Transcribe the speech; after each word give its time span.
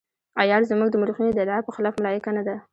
عیار 0.41 0.61
زموږ 0.71 0.89
د 0.91 0.95
مورخینو 1.01 1.31
د 1.33 1.37
ادعا 1.43 1.59
په 1.65 1.71
خلاف 1.75 1.93
ملایکه 1.99 2.29
نه 2.37 2.43
ده. 2.47 2.55